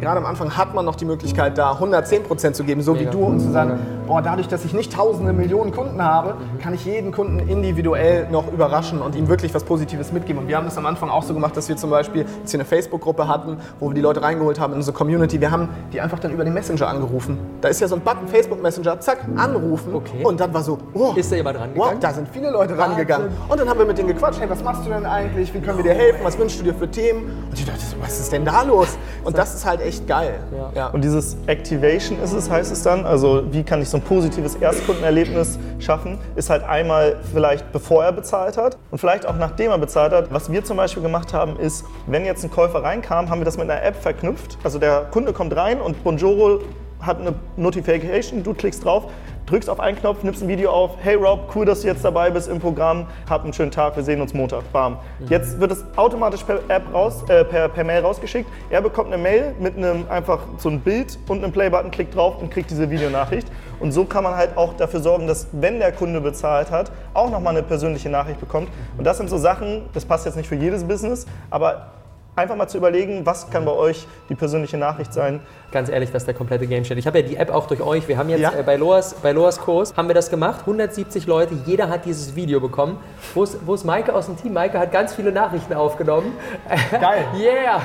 [0.00, 3.12] Gerade am Anfang hat man noch die Möglichkeit, da 110% zu geben, so Mega.
[3.12, 6.72] wie du, und zu sagen, boah, dadurch, dass ich nicht tausende Millionen Kunden habe, kann
[6.72, 10.40] ich jeden Kunden individuell noch überraschen und ihm wirklich was Positives mitgeben.
[10.42, 12.58] Und wir haben das am Anfang auch so gemacht, dass wir zum Beispiel jetzt hier
[12.58, 15.38] eine Facebook-Gruppe hatten, wo wir die Leute reingeholt haben in unsere Community.
[15.38, 17.38] Wir haben die einfach dann über den Messenger angerufen.
[17.60, 19.92] Da ist ja so ein Button, Facebook-Messenger, zack, anrufen.
[20.24, 22.00] Und dann war so, oh, Ist da jemand wow, rangegangen?
[22.00, 23.28] da sind viele Leute rangegangen.
[23.48, 25.76] Und dann haben wir mit denen gequatscht, hey, was machst du denn eigentlich, wie können
[25.76, 27.24] wir dir helfen, was wünschst du dir für Themen?
[27.50, 28.96] Und ich dachte, was ist denn da los?
[29.24, 30.40] Und das ist halt echt geil.
[30.74, 30.88] Ja.
[30.88, 33.04] Und dieses Activation ist es, heißt es dann.
[33.04, 38.12] Also wie kann ich so ein positives Erstkundenerlebnis schaffen, ist halt einmal vielleicht bevor er
[38.12, 40.32] bezahlt hat und vielleicht auch nachdem er bezahlt hat.
[40.32, 43.56] Was wir zum Beispiel gemacht haben, ist, wenn jetzt ein Käufer reinkam, haben wir das
[43.56, 44.58] mit einer App verknüpft.
[44.62, 46.60] Also der Kunde kommt rein und Bonjoro
[47.00, 49.04] hat eine Notification, du klickst drauf,
[49.46, 52.30] drückst auf einen Knopf, nimmst ein Video auf, hey Rob, cool, dass du jetzt dabei
[52.30, 54.98] bist im Programm, hab einen schönen Tag, wir sehen uns Montag, bam.
[55.28, 58.48] Jetzt wird es automatisch per App raus, äh, per, per Mail rausgeschickt.
[58.70, 62.40] Er bekommt eine Mail mit einem einfach so ein Bild und einem Playbutton, klickt drauf
[62.40, 63.48] und kriegt diese Videonachricht.
[63.80, 67.30] Und so kann man halt auch dafür sorgen, dass wenn der Kunde bezahlt hat, auch
[67.30, 68.68] nochmal eine persönliche Nachricht bekommt.
[68.96, 71.99] Und das sind so Sachen, das passt jetzt nicht für jedes Business, aber
[72.36, 75.40] einfach mal zu überlegen, was kann bei euch die persönliche Nachricht sein.
[75.72, 76.98] Ganz ehrlich, das ist der komplette Gamechanger.
[76.98, 78.08] Ich habe ja die App auch durch euch.
[78.08, 78.52] Wir haben jetzt Ja.
[78.52, 80.60] äh, bei, Loas, bei Loas Kurs haben wir das gemacht.
[80.60, 82.98] 170 Leute, jeder hat dieses Video bekommen.
[83.34, 84.52] Wo ist, wo ist Maike aus dem Team?
[84.52, 86.32] Maike hat ganz viele Nachrichten aufgenommen.
[86.90, 87.24] Geil.
[87.38, 87.80] yeah!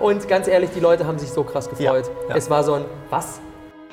[0.00, 2.10] Und ganz ehrlich, die Leute haben sich so krass gefreut.
[2.34, 3.40] Es war so ein, was?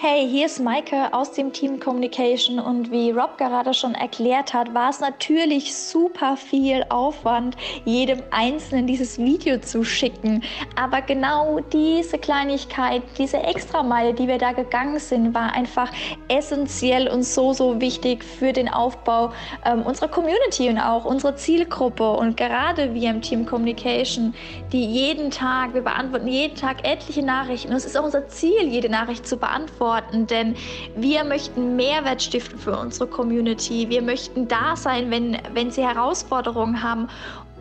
[0.03, 4.73] Hey, hier ist Maike aus dem Team Communication und wie Rob gerade schon erklärt hat,
[4.73, 10.41] war es natürlich super viel Aufwand, jedem Einzelnen dieses Video zu schicken.
[10.75, 15.91] Aber genau diese Kleinigkeit, diese Extrameile, die wir da gegangen sind, war einfach
[16.29, 19.31] essentiell und so, so wichtig für den Aufbau
[19.65, 22.09] ähm, unserer Community und auch unserer Zielgruppe.
[22.13, 24.33] Und gerade wir im Team Communication,
[24.71, 27.69] die jeden Tag, wir beantworten jeden Tag etliche Nachrichten.
[27.69, 29.90] Und es ist auch unser Ziel, jede Nachricht zu beantworten,
[30.29, 30.55] denn
[30.95, 33.89] wir möchten Mehrwert stiften für unsere Community.
[33.89, 37.07] Wir möchten da sein, wenn, wenn sie Herausforderungen haben.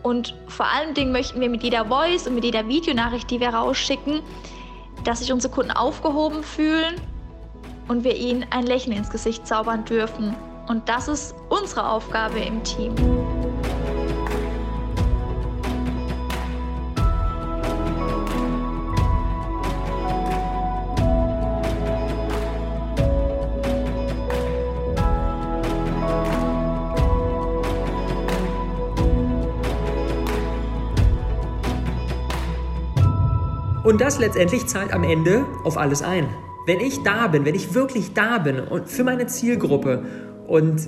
[0.02, 3.50] Und vor allen Dingen möchten wir mit jeder Voice und mit jeder Videonachricht, die wir
[3.50, 4.20] rausschicken,
[5.04, 6.94] dass sich unsere Kunden aufgehoben fühlen
[7.88, 10.34] und wir ihnen ein Lächeln ins Gesicht zaubern dürfen.
[10.68, 12.94] Und das ist unsere Aufgabe im Team.
[33.90, 36.28] Und das letztendlich zahlt am Ende auf alles ein.
[36.64, 40.04] Wenn ich da bin, wenn ich wirklich da bin und für meine Zielgruppe
[40.46, 40.86] und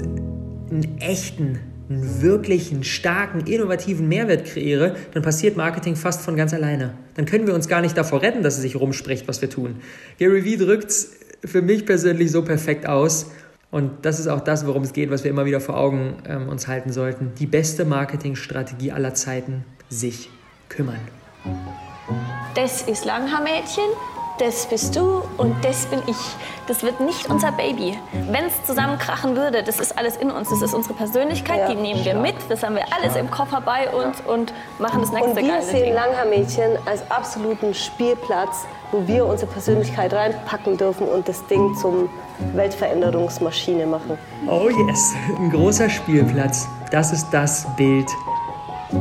[0.70, 1.58] einen echten,
[1.90, 6.94] einen wirklichen, starken, innovativen Mehrwert kreiere, dann passiert Marketing fast von ganz alleine.
[7.16, 9.80] Dann können wir uns gar nicht davor retten, dass es sich rumspricht, was wir tun.
[10.20, 11.10] Gary Vee drückt's
[11.44, 13.32] für mich persönlich so perfekt aus.
[13.72, 16.48] Und das ist auch das, worum es geht, was wir immer wieder vor Augen ähm,
[16.48, 17.32] uns halten sollten.
[17.40, 20.30] Die beste Marketingstrategie aller Zeiten, sich
[20.68, 21.00] kümmern.
[22.54, 23.84] Das ist Langhaarmädchen,
[24.38, 26.16] das bist du und das bin ich.
[26.66, 27.98] Das wird nicht unser Baby.
[28.12, 30.48] Wenn es zusammenkrachen würde, das ist alles in uns.
[30.48, 31.68] Das ist unsere Persönlichkeit, Ja.
[31.68, 32.34] die nehmen wir mit.
[32.48, 35.62] Das haben wir alles im Koffer bei uns und machen das nächste Und wir geile
[35.62, 35.94] sehen.
[35.94, 42.08] Langhaar-Mädchen als absoluten Spielplatz, wo wir unsere Persönlichkeit reinpacken dürfen und das Ding zum
[42.54, 44.18] Weltveränderungsmaschine machen.
[44.48, 46.68] Oh yes, ein großer Spielplatz.
[46.90, 48.08] Das ist das Bild,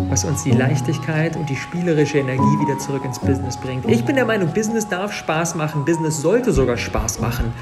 [0.09, 3.89] was uns die Leichtigkeit und die spielerische Energie wieder zurück ins Business bringt.
[3.89, 7.53] Ich bin der Meinung, Business darf Spaß machen, Business sollte sogar Spaß machen.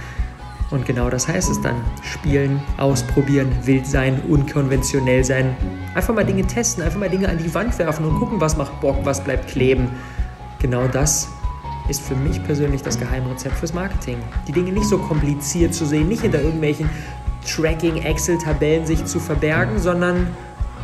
[0.72, 1.76] Und genau das heißt es dann.
[2.04, 5.56] Spielen, ausprobieren, wild sein, unkonventionell sein.
[5.96, 8.80] Einfach mal Dinge testen, einfach mal Dinge an die Wand werfen und gucken, was macht
[8.80, 9.90] Bock, was bleibt kleben.
[10.60, 11.30] Genau das
[11.88, 14.18] ist für mich persönlich das Geheimrezept fürs Marketing.
[14.48, 16.88] Die Dinge nicht so kompliziert zu sehen, nicht hinter irgendwelchen
[17.48, 20.28] Tracking-Excel-Tabellen sich zu verbergen, sondern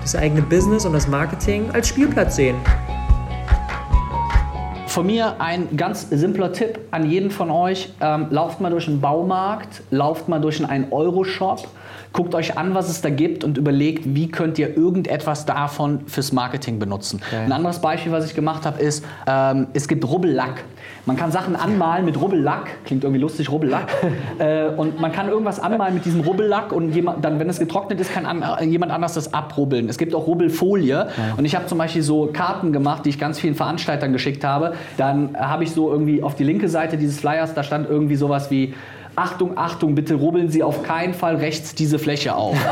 [0.06, 2.58] das eigene Business und das Marketing als Spielplatz sehen.
[4.96, 7.92] Von mir ein ganz simpler Tipp an jeden von euch.
[8.00, 11.68] Ähm, lauft mal durch einen Baumarkt, lauft mal durch einen Euro-Shop,
[12.14, 16.32] guckt euch an, was es da gibt und überlegt, wie könnt ihr irgendetwas davon fürs
[16.32, 17.22] Marketing benutzen.
[17.34, 20.64] Ein anderes Beispiel, was ich gemacht habe, ist, ähm, es gibt Rubbellack.
[21.06, 23.88] Man kann Sachen anmalen mit Rubbellack, klingt irgendwie lustig, Rubbellack.
[24.40, 28.00] äh, und man kann irgendwas anmalen mit diesem Rubbellack und jemand, dann, wenn es getrocknet
[28.00, 29.90] ist, kann an, äh, jemand anders das abrubbeln.
[29.90, 31.10] Es gibt auch Rubbelfolie.
[31.38, 34.74] Und ich habe zum Beispiel so Karten gemacht, die ich ganz vielen Veranstaltern geschickt habe.
[34.98, 38.52] Dann habe ich so irgendwie auf die linke Seite dieses Flyers, da stand irgendwie sowas
[38.52, 38.74] wie
[39.16, 42.58] Achtung, Achtung, bitte rubbeln Sie auf keinen Fall rechts diese Fläche auf.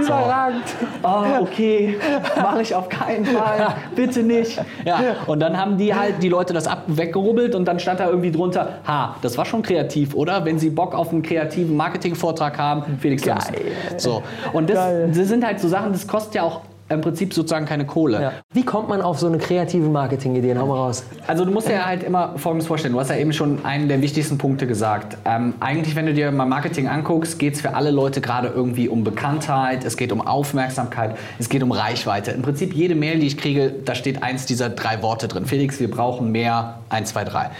[0.00, 0.64] Überragend.
[1.02, 1.96] Oh, okay,
[2.36, 4.60] mache ich auf keinen Fall, bitte nicht.
[4.84, 8.08] Ja, und dann haben die halt die Leute das ab weggerubbelt und dann stand da
[8.08, 10.44] irgendwie drunter, ha, das war schon kreativ, oder?
[10.44, 13.54] Wenn Sie Bock auf einen kreativen Marketingvortrag haben, Felix Lobsen.
[13.96, 14.22] So.
[14.52, 14.78] Und das,
[15.14, 18.32] das sind halt so Sachen, das kostet ja auch im Prinzip sozusagen keine Kohle.
[18.52, 20.56] Wie kommt man auf so eine kreative Marketingidee?
[20.56, 21.04] Hau mal raus.
[21.26, 22.94] Also du musst dir halt immer Folgendes vorstellen.
[22.94, 25.16] Du hast ja eben schon einen der wichtigsten Punkte gesagt.
[25.24, 28.88] Ähm, eigentlich, wenn du dir mal Marketing anguckst, geht es für alle Leute gerade irgendwie
[28.88, 32.30] um Bekanntheit, es geht um Aufmerksamkeit, es geht um Reichweite.
[32.30, 35.46] Im Prinzip jede Mail, die ich kriege, da steht eins dieser drei Worte drin.
[35.46, 37.50] Felix, wir brauchen mehr, eins, zwei, drei.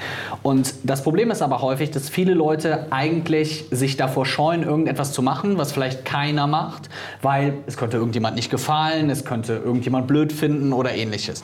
[0.42, 5.22] Und das Problem ist aber häufig, dass viele Leute eigentlich sich davor scheuen, irgendetwas zu
[5.22, 6.88] machen, was vielleicht keiner macht,
[7.22, 11.42] weil es könnte irgendjemand nicht gefallen, es könnte irgendjemand blöd finden oder ähnliches.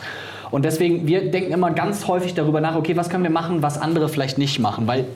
[0.52, 3.78] Und deswegen, wir denken immer ganz häufig darüber nach, okay, was können wir machen, was
[3.78, 4.86] andere vielleicht nicht machen?
[4.86, 5.06] Weil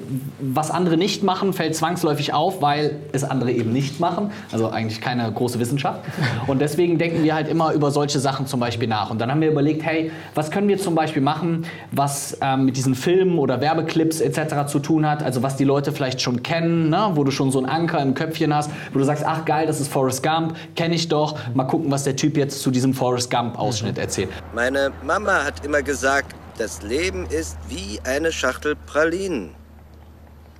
[0.40, 4.31] was andere nicht machen, fällt zwangsläufig auf, weil es andere eben nicht machen.
[4.51, 6.01] Also eigentlich keine große Wissenschaft.
[6.46, 9.11] Und deswegen denken wir halt immer über solche Sachen zum Beispiel nach.
[9.11, 12.79] Und dann haben wir überlegt, hey, was können wir zum Beispiel machen, was ähm, mit
[12.79, 14.66] diesen Filmen oder Werbeclips etc.
[14.66, 15.22] zu tun hat?
[15.22, 17.11] Also was die Leute vielleicht schon kennen, ne?
[17.12, 19.81] wo du schon so einen Anker im Köpfchen hast, wo du sagst, ach geil, das
[19.83, 21.38] ist Forrest Gump, kenne ich doch.
[21.53, 24.31] Mal gucken, was der Typ jetzt zu diesem Forrest Gump-Ausschnitt erzählt.
[24.55, 29.57] Meine Mama Mama hat immer gesagt, das Leben ist wie eine Schachtel Pralinen.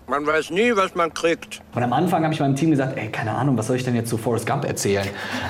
[0.09, 1.61] Man weiß nie, was man kriegt.
[1.75, 3.97] Und am Anfang habe ich meinem Team gesagt, ey, keine Ahnung, was soll ich denn
[3.97, 5.05] jetzt zu Forrest Gump erzählen?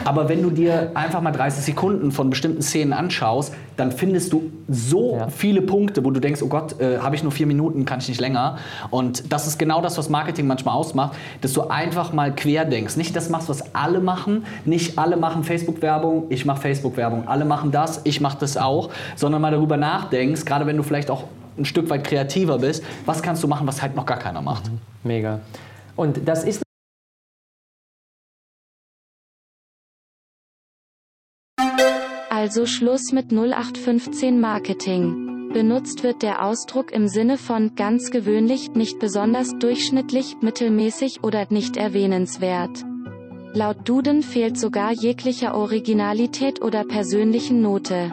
[0.04, 4.50] Aber wenn du dir einfach mal 30 Sekunden von bestimmten Szenen anschaust, dann findest du
[4.66, 7.98] so viele Punkte, wo du denkst, oh Gott, äh, habe ich nur vier Minuten, kann
[7.98, 8.56] ich nicht länger.
[8.88, 12.96] Und das ist genau das, was Marketing manchmal ausmacht, dass du einfach mal quer denkst.
[12.96, 14.46] Nicht das machst, was alle machen.
[14.64, 17.28] Nicht alle machen Facebook-Werbung, ich mache Facebook-Werbung.
[17.28, 18.88] Alle machen das, ich mache das auch.
[19.16, 21.24] Sondern mal darüber nachdenkst, gerade wenn du vielleicht auch
[21.58, 24.70] ein Stück weit kreativer bist, was kannst du machen, was halt noch gar keiner macht.
[25.02, 25.40] Mega.
[25.96, 26.62] Und das ist
[32.30, 35.50] Also Schluss mit 0815 Marketing.
[35.52, 41.78] Benutzt wird der Ausdruck im Sinne von ganz gewöhnlich, nicht besonders durchschnittlich, mittelmäßig oder nicht
[41.78, 42.84] erwähnenswert.
[43.54, 48.12] Laut Duden fehlt sogar jeglicher Originalität oder persönlichen Note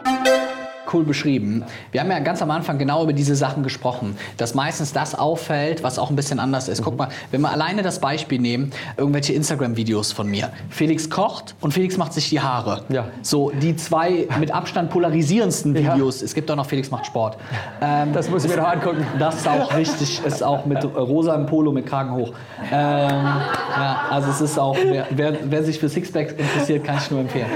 [0.92, 1.64] cool beschrieben.
[1.92, 5.82] Wir haben ja ganz am Anfang genau über diese Sachen gesprochen, dass meistens das auffällt,
[5.82, 6.82] was auch ein bisschen anders ist.
[6.82, 10.50] Guck mal, wenn wir alleine das Beispiel nehmen, irgendwelche Instagram-Videos von mir.
[10.70, 12.82] Felix kocht und Felix macht sich die Haare.
[12.88, 13.06] Ja.
[13.22, 16.22] So die zwei mit Abstand polarisierendsten Videos.
[16.22, 17.36] Es gibt auch noch Felix macht Sport.
[17.80, 19.06] Ähm, das muss ich mir noch angucken.
[19.18, 22.32] Das ist auch richtig, ist auch mit rosa im Polo mit Kragen hoch.
[22.70, 27.10] Ähm, ja, also es ist auch, wer, wer, wer sich für Sixpacks interessiert, kann ich
[27.10, 27.46] nur empfehlen.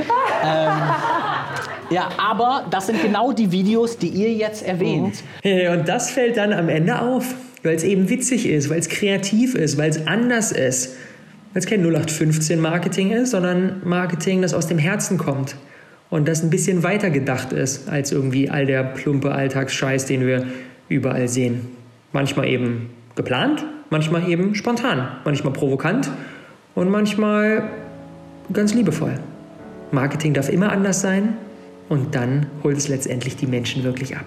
[0.45, 0.73] Ähm,
[1.91, 5.23] ja, aber das sind genau die Videos, die ihr jetzt erwähnt.
[5.45, 9.55] Und das fällt dann am Ende auf, weil es eben witzig ist, weil es kreativ
[9.55, 10.97] ist, weil es anders ist.
[11.53, 15.57] Weil es kein 0815 Marketing ist, sondern Marketing, das aus dem Herzen kommt.
[16.11, 20.47] Und das ein bisschen weiter gedacht ist, als irgendwie all der plumpe Alltagsscheiß, den wir
[20.89, 21.69] überall sehen.
[22.13, 26.11] Manchmal eben geplant, manchmal eben spontan, manchmal provokant
[26.75, 27.65] und manchmal
[28.53, 29.19] ganz liebevoll.
[29.91, 31.37] Marketing darf immer anders sein,
[31.89, 34.27] und dann holt es letztendlich die Menschen wirklich ab.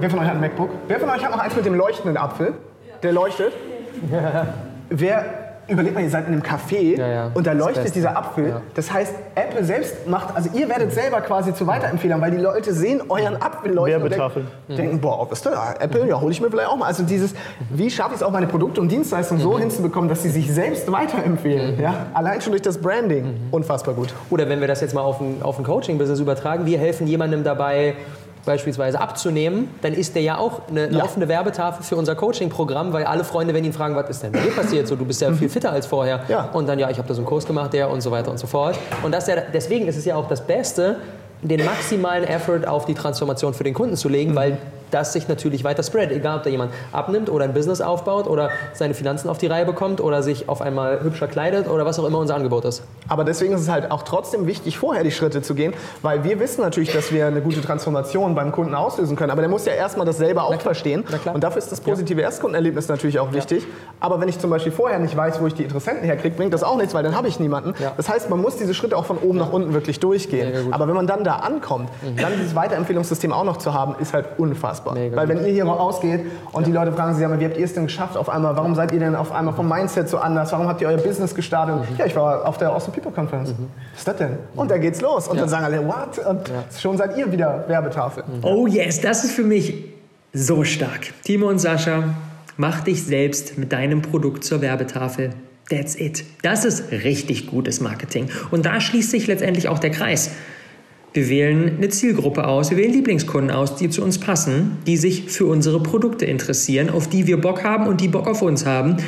[0.00, 0.70] Wer von euch hat ein MacBook?
[0.86, 2.54] Wer von euch hat noch eins mit dem leuchtenden Apfel?
[3.02, 3.52] Der leuchtet?
[4.90, 5.37] Wer
[5.68, 7.30] überlegt mal, ihr seid in einem Café Ja, ja.
[7.34, 7.92] und da leuchtet Beste.
[7.92, 8.48] dieser Apfel.
[8.48, 8.60] Ja.
[8.74, 12.72] Das heißt, Apple selbst macht, also ihr werdet selber quasi zu Weiterempfehlern, weil die Leute
[12.72, 14.46] sehen euren Apfel leuchten und Werbetafel.
[14.68, 15.54] denken, denken, boah, was ist das?
[15.78, 16.86] Apple, ja, hole ich mir vielleicht auch mal.
[16.86, 17.34] Also dieses,
[17.70, 20.90] wie schaffe ich es auch, meine Produkte und Dienstleistungen so hinzubekommen, dass sie sich selbst
[20.90, 21.80] weiterempfehlen?
[21.80, 22.06] Ja?
[22.14, 23.36] Allein schon durch das Branding.
[23.50, 24.14] Unfassbar gut.
[24.30, 27.44] Oder wenn wir das jetzt mal auf ein, auf ein Coaching-Business übertragen, wir helfen jemandem
[27.44, 27.94] dabei,
[28.48, 33.22] beispielsweise abzunehmen, dann ist der ja auch eine laufende Werbetafel für unser Coaching-Programm, weil alle
[33.22, 35.50] Freunde, wenn ihn fragen, was ist denn bei dir passiert, so du bist ja viel
[35.50, 36.22] fitter als vorher.
[36.54, 38.38] Und dann, ja, ich habe da so einen Kurs gemacht, der und so weiter und
[38.38, 38.76] so fort.
[39.02, 40.96] Und das ja, deswegen ist es ja auch das Beste,
[41.42, 44.56] den maximalen Effort auf die Transformation für den Kunden zu legen, weil
[44.90, 46.10] das sich natürlich weiter spread.
[46.10, 49.64] Egal, ob da jemand abnimmt oder ein Business aufbaut oder seine Finanzen auf die Reihe
[49.64, 52.82] bekommt oder sich auf einmal hübscher kleidet oder was auch immer unser Angebot ist.
[53.08, 55.72] Aber deswegen ist es halt auch trotzdem wichtig, vorher die Schritte zu gehen,
[56.02, 59.30] weil wir wissen natürlich, dass wir eine gute Transformation beim Kunden auslösen können.
[59.30, 61.04] Aber der muss ja erstmal das selber auch verstehen.
[61.32, 63.66] Und dafür ist das positive Erstkundenerlebnis natürlich auch wichtig.
[64.00, 66.62] Aber wenn ich zum Beispiel vorher nicht weiß, wo ich die Interessenten herkriege, bringt das
[66.62, 67.74] auch nichts, weil dann habe ich niemanden.
[67.96, 70.72] Das heißt, man muss diese Schritte auch von oben nach unten wirklich durchgehen.
[70.72, 71.88] Aber wenn man dann da ankommt,
[72.20, 74.77] dann dieses Weiterempfehlungssystem auch noch zu haben, ist halt unfassbar.
[74.86, 76.20] Weil wenn ihr hier rausgeht
[76.52, 78.56] und die Leute fragen sich, ja, wie habt ihr es denn geschafft auf einmal?
[78.56, 80.52] Warum seid ihr denn auf einmal vom Mindset so anders?
[80.52, 81.76] Warum habt ihr euer Business gestartet?
[81.96, 83.50] Ja, ich war auf der Awesome People Conference.
[83.92, 84.38] Was ist das denn?
[84.54, 85.28] Und da geht's los.
[85.28, 85.42] Und Ja.
[85.42, 86.18] dann sagen alle, what?
[86.26, 88.24] Und schon seid ihr wieder Werbetafel.
[88.42, 89.84] Oh yes, das ist für mich
[90.32, 91.12] so stark.
[91.24, 92.04] Timo und Sascha,
[92.56, 95.30] mach dich selbst mit deinem Produkt zur Werbetafel.
[95.70, 96.24] That's it.
[96.42, 98.30] Das ist richtig gutes Marketing.
[98.50, 100.30] Und da schließt sich letztendlich auch der Kreis.
[101.18, 105.24] Wir wählen eine Zielgruppe aus, wir wählen Lieblingskunden aus, die zu uns passen, die sich
[105.24, 108.98] für unsere Produkte interessieren, auf die wir Bock haben und die Bock auf uns haben,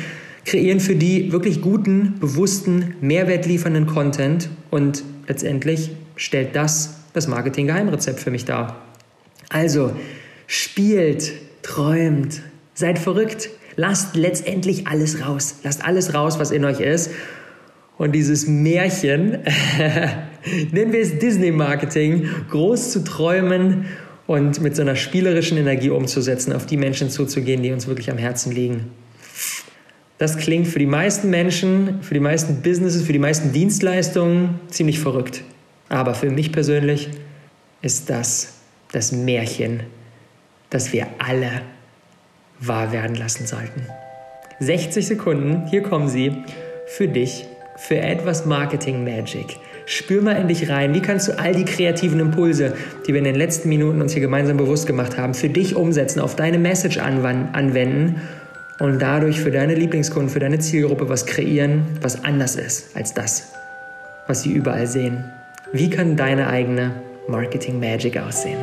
[0.43, 8.29] kreieren für die wirklich guten, bewussten, mehrwertliefernden Content und letztendlich stellt das das Marketing-Geheimrezept für
[8.29, 8.75] mich dar.
[9.47, 9.93] Also,
[10.47, 12.41] spielt, träumt,
[12.73, 15.55] seid verrückt, lasst letztendlich alles raus.
[15.63, 17.11] Lasst alles raus, was in euch ist.
[17.97, 19.37] Und dieses Märchen,
[20.71, 23.85] nennen wir es Disney-Marketing, groß zu träumen
[24.27, 28.17] und mit so einer spielerischen Energie umzusetzen, auf die Menschen zuzugehen, die uns wirklich am
[28.17, 28.91] Herzen liegen.
[30.17, 34.99] Das klingt für die meisten Menschen, für die meisten Businesses, für die meisten Dienstleistungen ziemlich
[34.99, 35.43] verrückt.
[35.89, 37.09] Aber für mich persönlich
[37.81, 39.83] ist das das Märchen,
[40.69, 41.61] das wir alle
[42.59, 43.85] wahr werden lassen sollten.
[44.59, 46.33] 60 Sekunden, hier kommen sie,
[46.85, 47.45] für dich,
[47.77, 49.57] für etwas Marketing Magic.
[49.91, 50.93] Spür mal in dich rein.
[50.93, 52.75] Wie kannst du all die kreativen Impulse,
[53.05, 56.21] die wir in den letzten Minuten uns hier gemeinsam bewusst gemacht haben, für dich umsetzen,
[56.21, 58.21] auf deine Message anwenden
[58.79, 63.51] und dadurch für deine Lieblingskunden, für deine Zielgruppe was kreieren, was anders ist als das,
[64.27, 65.25] was sie überall sehen?
[65.73, 66.91] Wie kann deine eigene
[67.27, 68.59] Marketing Magic aussehen?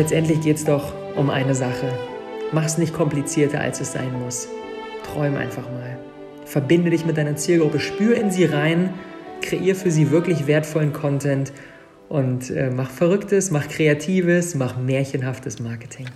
[0.00, 1.92] Letztendlich geht es doch um eine Sache.
[2.52, 4.48] Mach es nicht komplizierter, als es sein muss.
[5.04, 5.98] Träum einfach mal.
[6.46, 8.94] Verbinde dich mit deiner Zielgruppe, spür in sie rein,
[9.42, 11.52] kreier für sie wirklich wertvollen Content
[12.08, 16.06] und äh, mach Verrücktes, mach Kreatives, mach märchenhaftes Marketing.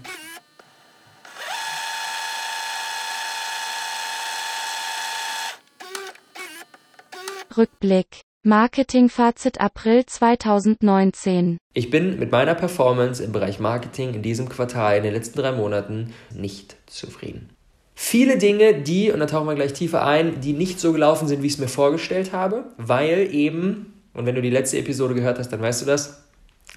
[7.55, 14.99] Rückblick Marketing-Fazit April 2019 Ich bin mit meiner Performance im Bereich Marketing in diesem Quartal,
[14.99, 17.49] in den letzten drei Monaten, nicht zufrieden.
[17.95, 21.43] Viele Dinge, die, und da tauchen wir gleich tiefer ein, die nicht so gelaufen sind,
[21.43, 25.39] wie ich es mir vorgestellt habe, weil eben, und wenn du die letzte Episode gehört
[25.39, 26.24] hast, dann weißt du das,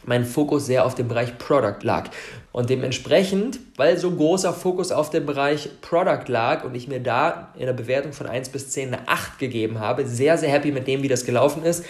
[0.08, 2.10] mein Fokus sehr auf dem Bereich Product lag.
[2.52, 7.54] Und dementsprechend, weil so großer Fokus auf dem Bereich Product lag und ich mir da
[7.58, 10.88] in der Bewertung von 1 bis 10 eine 8 gegeben habe, sehr, sehr happy mit
[10.88, 11.86] dem, wie das gelaufen ist,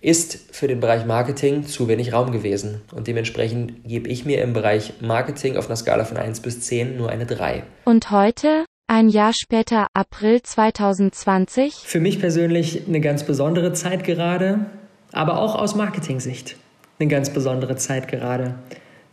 [0.00, 2.82] ist für den Bereich Marketing zu wenig Raum gewesen.
[2.94, 6.96] Und dementsprechend gebe ich mir im Bereich Marketing auf einer Skala von 1 bis 10
[6.96, 7.64] nur eine 3.
[7.84, 8.64] Und heute?
[8.86, 11.74] Ein Jahr später, April 2020?
[11.74, 14.66] Für mich persönlich eine ganz besondere Zeit gerade,
[15.12, 16.56] aber auch aus Marketing-Sicht
[16.98, 18.54] eine ganz besondere Zeit gerade.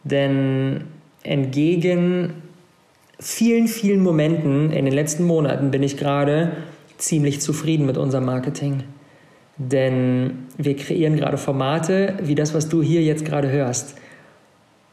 [0.03, 0.85] Denn
[1.23, 2.33] entgegen
[3.19, 6.53] vielen, vielen Momenten in den letzten Monaten bin ich gerade
[6.97, 8.83] ziemlich zufrieden mit unserem Marketing.
[9.57, 13.95] Denn wir kreieren gerade Formate wie das, was du hier jetzt gerade hörst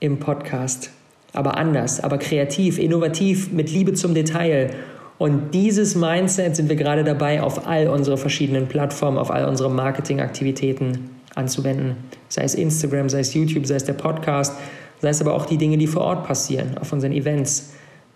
[0.00, 0.90] im Podcast.
[1.32, 4.70] Aber anders, aber kreativ, innovativ, mit Liebe zum Detail.
[5.18, 9.70] Und dieses Mindset sind wir gerade dabei, auf all unsere verschiedenen Plattformen, auf all unsere
[9.70, 11.96] Marketingaktivitäten anzuwenden.
[12.28, 14.54] Sei es Instagram, sei es YouTube, sei es der Podcast,
[15.00, 17.72] sei es aber auch die Dinge, die vor Ort passieren, auf unseren Events.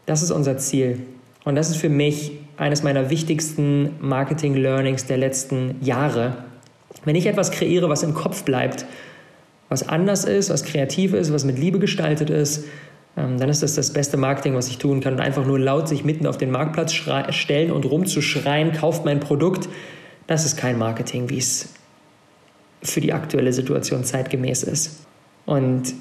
[0.06, 1.00] Das ist unser Ziel.
[1.44, 6.44] Und das ist für mich eines meiner wichtigsten Marketing-Learnings der letzten Jahre.
[7.04, 8.86] Wenn ich etwas kreiere, was im Kopf bleibt,
[9.68, 12.64] was anders ist, was kreativ ist, was mit Liebe gestaltet ist,
[13.16, 15.14] ähm, dann ist das das beste Marketing, was ich tun kann.
[15.14, 16.92] Und einfach nur laut sich mitten auf den Marktplatz
[17.30, 19.68] stellen und rumzuschreien, kauft mein Produkt,
[20.26, 21.76] das ist kein Marketing, wie es
[22.83, 25.07] für die aktuelle Situation zeitgemäß ist.
[25.45, 25.95] Und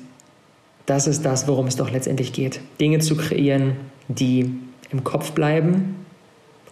[0.85, 2.59] das ist das, worum es doch letztendlich geht.
[2.79, 3.75] Dinge zu kreieren,
[4.07, 4.53] die
[4.91, 6.05] im Kopf bleiben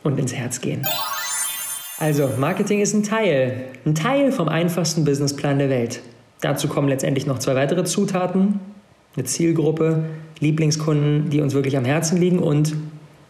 [0.03, 0.85] und ins Herz gehen.
[1.97, 6.01] Also, Marketing ist ein Teil, ein Teil vom einfachsten Businessplan der Welt.
[6.41, 8.59] Dazu kommen letztendlich noch zwei weitere Zutaten,
[9.15, 10.05] eine Zielgruppe,
[10.39, 12.75] Lieblingskunden, die uns wirklich am Herzen liegen und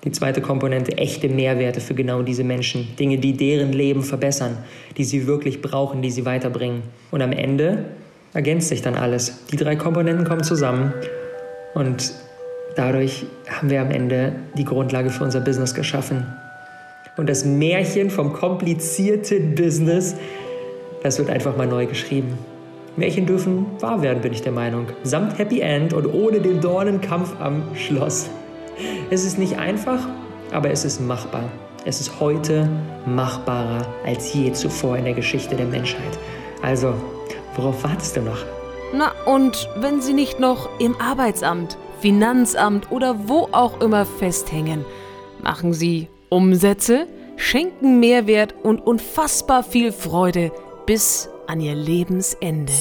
[0.04, 2.96] die zweite Komponente, echte Mehrwerte für genau diese Menschen.
[3.00, 4.58] Dinge, die deren Leben verbessern,
[4.98, 6.84] die sie wirklich brauchen, die sie weiterbringen.
[7.12, 7.86] Und am Ende
[8.34, 9.46] ergänzt sich dann alles.
[9.52, 10.94] Die drei Komponenten kommen zusammen
[11.74, 12.14] und
[12.76, 16.26] dadurch haben wir am Ende die Grundlage für unser Business geschaffen.
[17.16, 20.16] Und das Märchen vom komplizierten Business,
[21.04, 22.38] das wird einfach mal neu geschrieben.
[22.98, 24.88] Märchen dürfen wahr werden, bin ich der Meinung.
[25.04, 28.30] Samt Happy End und ohne den Dornenkampf am Schloss.
[29.10, 30.08] Es ist nicht einfach,
[30.52, 31.50] aber es ist machbar.
[31.86, 32.70] Es ist heute
[33.06, 36.18] machbarer als je zuvor in der Geschichte der Menschheit.
[36.62, 36.94] Also,
[37.56, 38.46] worauf wartest du noch?
[38.94, 44.86] Na, und wenn Sie nicht noch im Arbeitsamt, Finanzamt oder wo auch immer festhängen,
[45.42, 50.52] machen Sie Umsätze, schenken Mehrwert und unfassbar viel Freude
[50.86, 52.74] bis an Ihr Lebensende.